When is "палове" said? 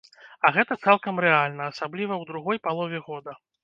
2.69-3.07